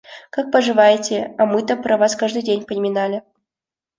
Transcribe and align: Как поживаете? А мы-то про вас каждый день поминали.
Как 0.31 0.51
поживаете? 0.51 1.35
А 1.37 1.45
мы-то 1.45 1.75
про 1.75 1.95
вас 1.95 2.15
каждый 2.15 2.41
день 2.41 2.65
поминали. 2.65 3.21